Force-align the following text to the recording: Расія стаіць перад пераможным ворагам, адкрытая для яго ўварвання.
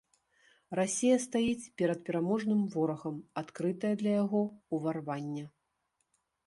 Расія 0.79 1.17
стаіць 1.25 1.69
перад 1.81 1.99
пераможным 2.07 2.61
ворагам, 2.77 3.15
адкрытая 3.43 3.93
для 4.05 4.11
яго 4.23 4.41
ўварвання. 4.79 5.45